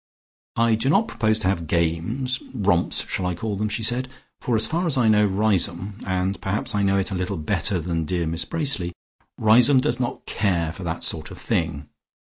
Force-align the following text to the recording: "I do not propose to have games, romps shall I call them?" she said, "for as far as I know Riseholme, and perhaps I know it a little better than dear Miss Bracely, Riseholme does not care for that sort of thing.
"I 0.55 0.73
do 0.73 0.89
not 0.89 1.07
propose 1.07 1.37
to 1.37 1.47
have 1.47 1.67
games, 1.67 2.41
romps 2.55 3.05
shall 3.07 3.27
I 3.27 3.35
call 3.35 3.55
them?" 3.55 3.69
she 3.69 3.83
said, 3.83 4.09
"for 4.39 4.55
as 4.55 4.65
far 4.65 4.87
as 4.87 4.97
I 4.97 5.07
know 5.07 5.27
Riseholme, 5.27 5.99
and 6.07 6.41
perhaps 6.41 6.73
I 6.73 6.81
know 6.81 6.97
it 6.97 7.11
a 7.11 7.15
little 7.15 7.37
better 7.37 7.79
than 7.79 8.05
dear 8.05 8.25
Miss 8.25 8.43
Bracely, 8.43 8.93
Riseholme 9.37 9.79
does 9.79 9.99
not 9.99 10.25
care 10.25 10.73
for 10.73 10.81
that 10.83 11.03
sort 11.03 11.29
of 11.29 11.37
thing. 11.37 11.87